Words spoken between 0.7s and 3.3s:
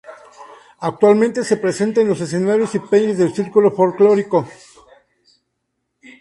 Actualmente se presenta en los escenarios y peñas